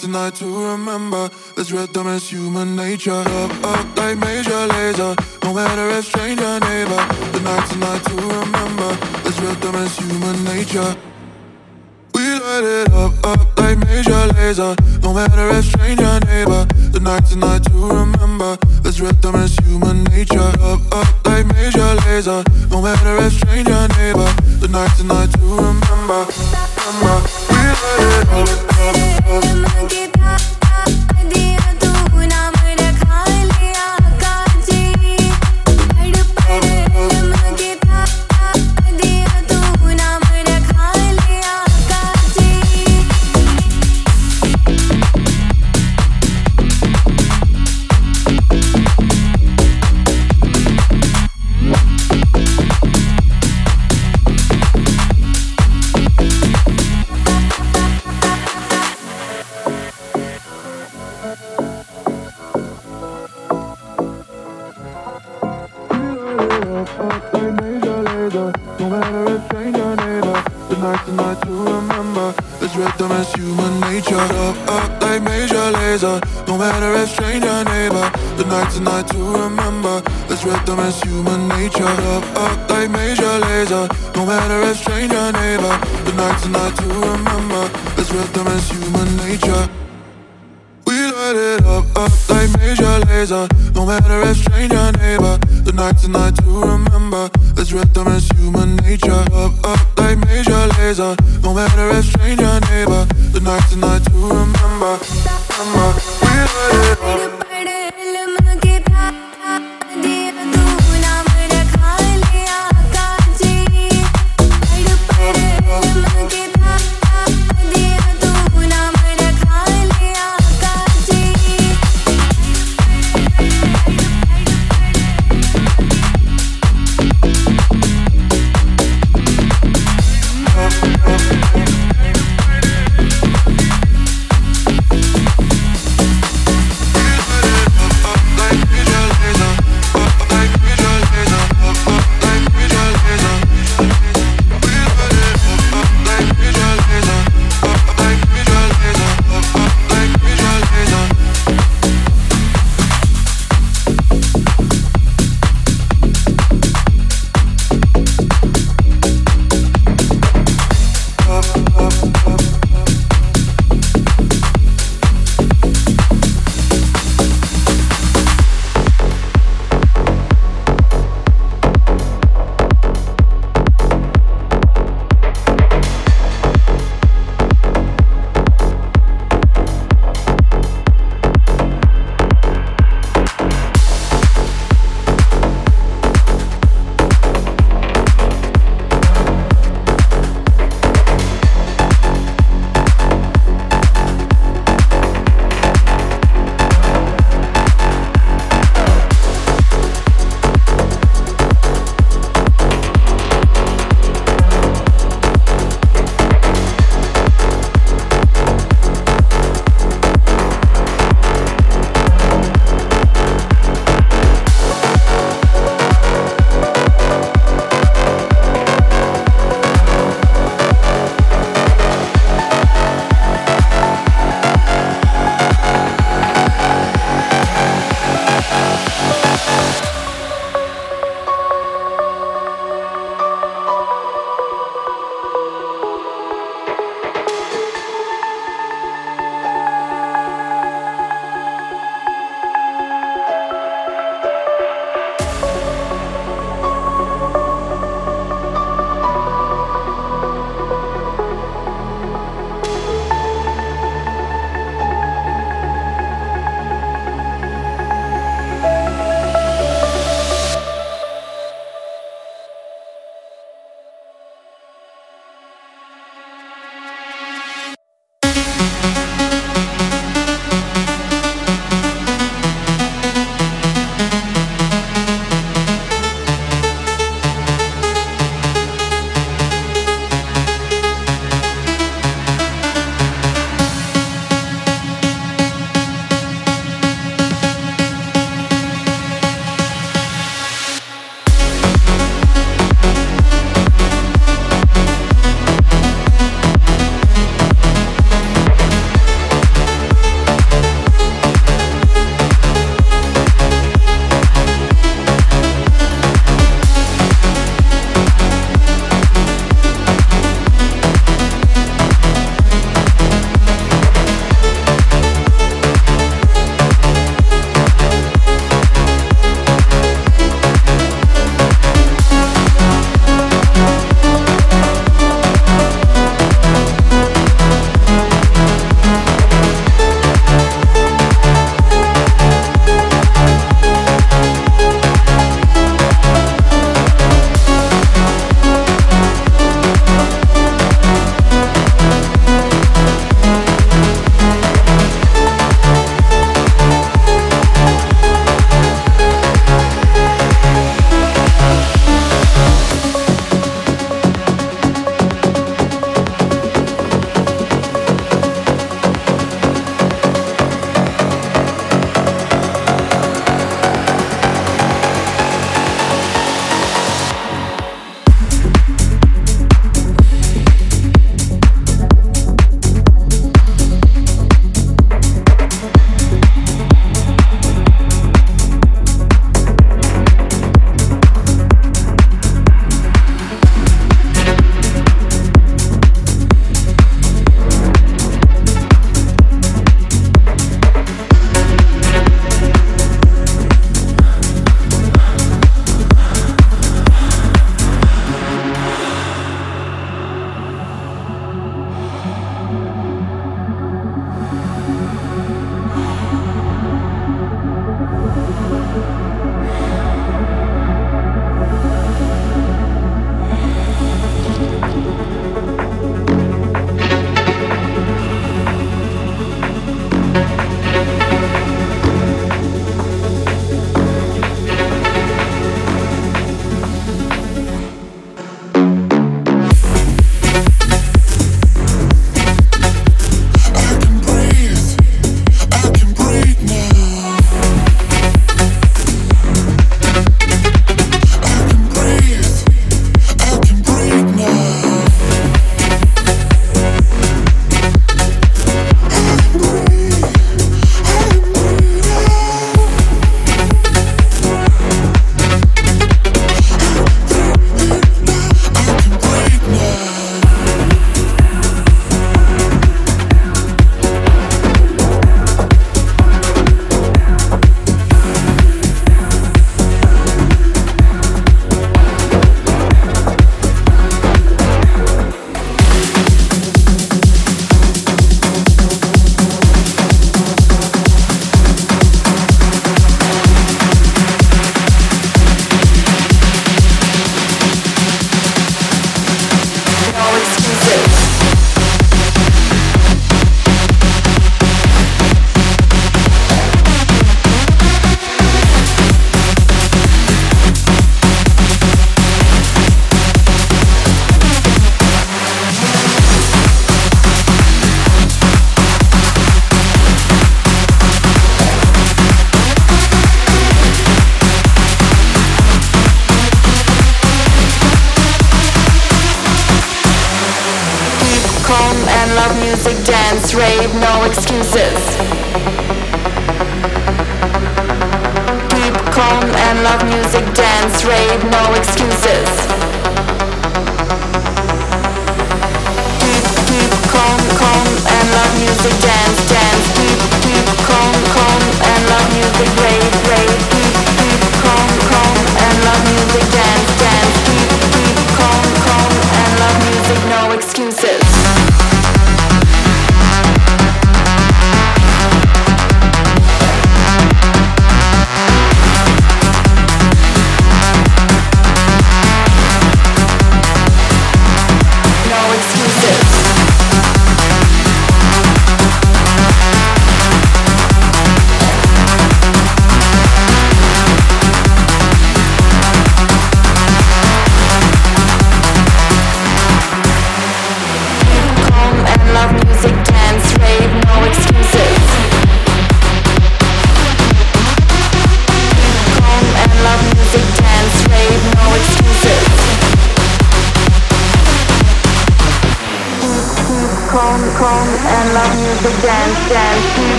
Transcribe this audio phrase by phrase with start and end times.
[0.00, 3.12] tonight to remember This rhythm is human nature.
[3.12, 5.14] Up, up like Major Lazer.
[5.44, 7.02] No matter if stranger neighbor.
[7.32, 8.90] The night tonight to remember
[9.24, 10.96] This rhythm is human nature.
[12.14, 14.74] We light it up, up like Major Lazer.
[15.02, 16.66] No matter if stranger neighbor.
[16.92, 20.52] Tonight to remember This rhythm is human nature.
[20.60, 22.42] Up, up like Major Lazer.
[22.70, 24.30] No matter if stranger neighbor.
[24.60, 26.69] The night tonight to remember
[27.00, 30.49] we let it all, all, all, all.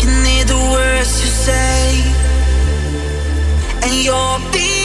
[0.00, 2.02] Can hear the words you say,
[3.82, 4.79] and your beating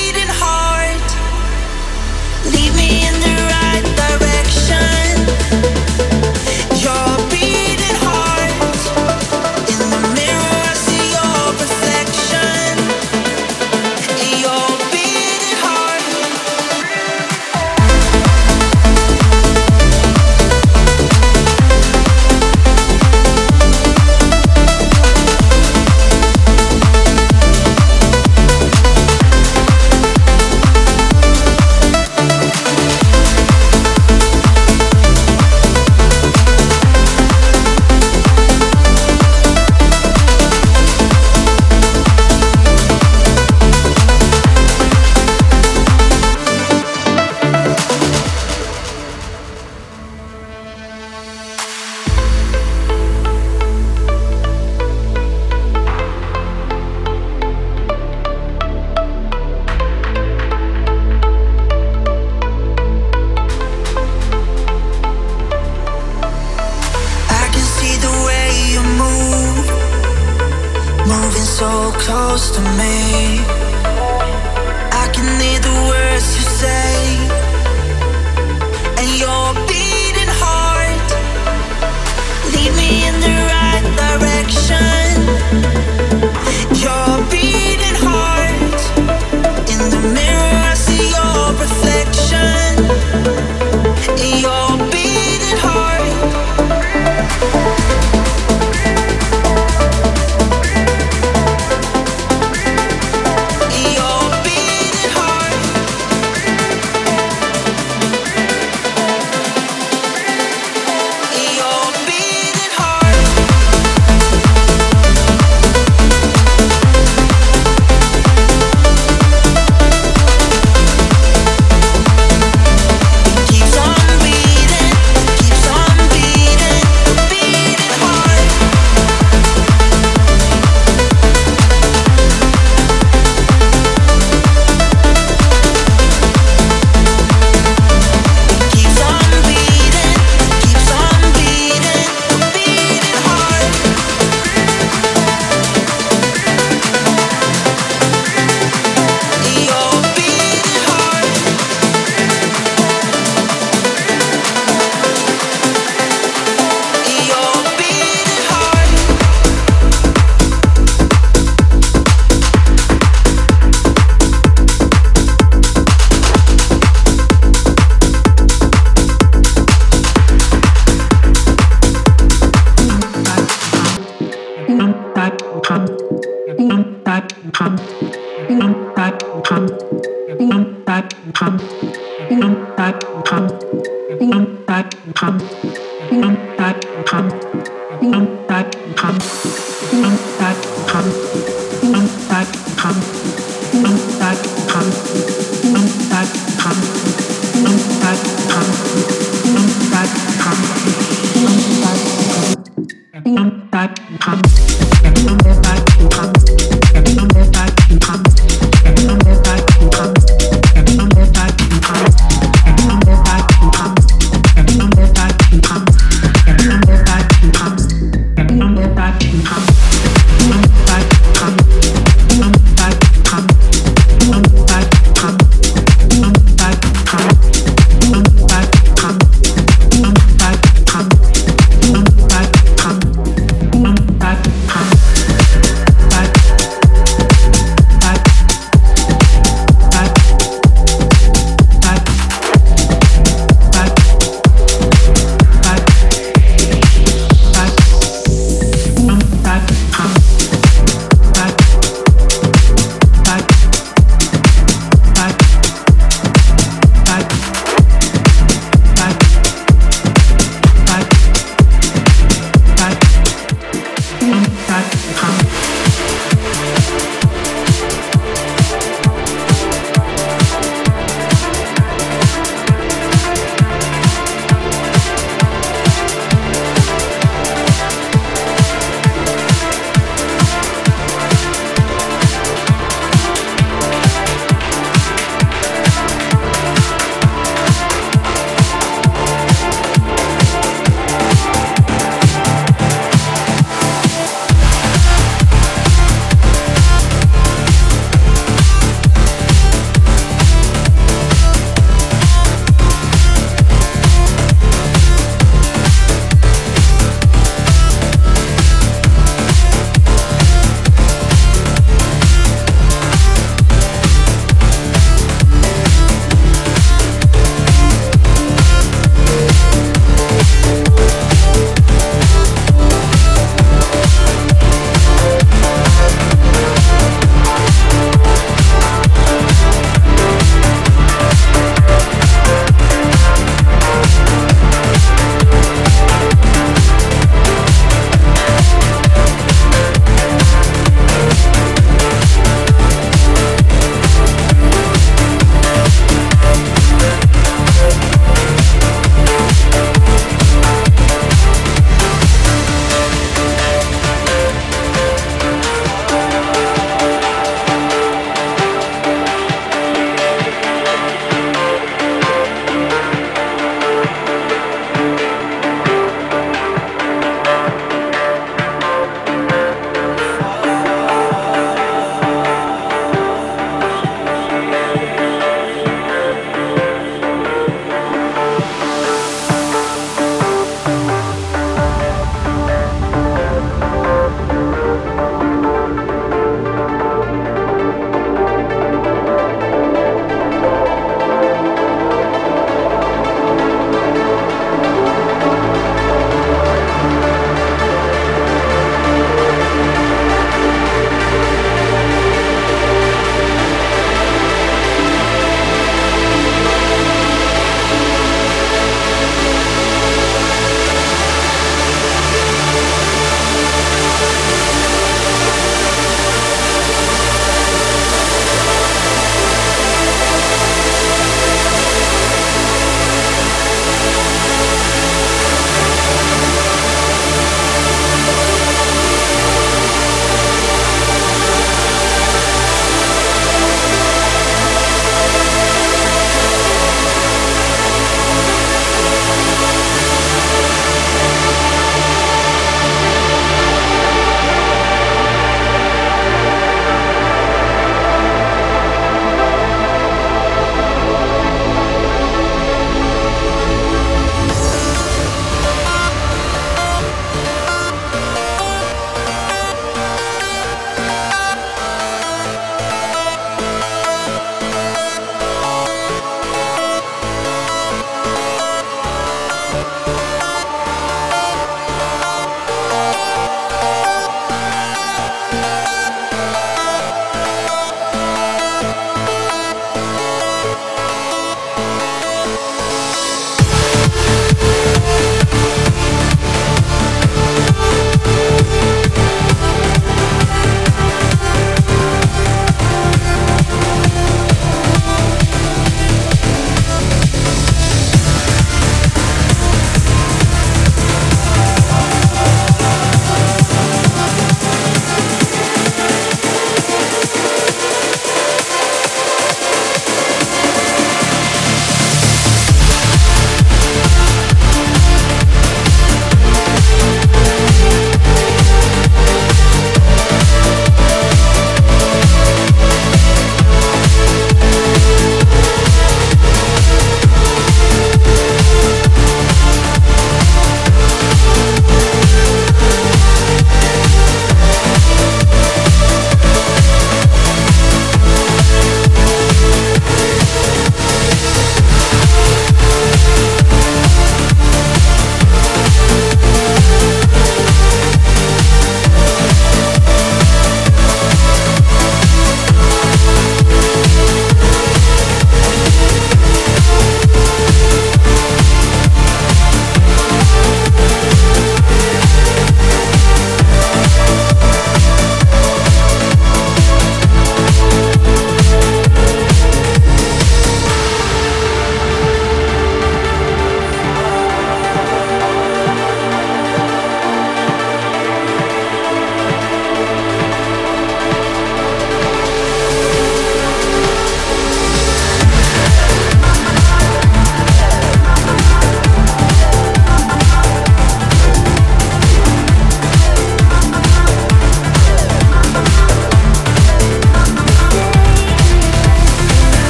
[198.55, 198.74] Come.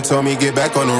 [0.00, 0.92] Told me get back on the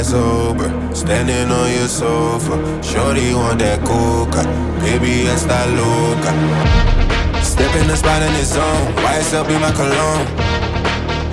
[0.00, 2.56] anti-sober, standing on your sofa.
[2.82, 4.44] Shorty want that coca,
[4.80, 6.32] baby está loca.
[7.44, 10.26] Step in the spot in his zone, YSL my cologne.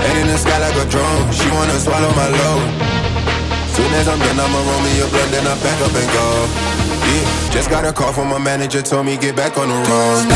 [0.03, 2.68] Head in the sky like a drone, she wanna swallow my load.
[3.72, 6.27] Soon as I'm done, I'ma roll me a blunt, then I back up and go.
[7.07, 10.27] Yeah, just got a call from my manager, told me get back on the road.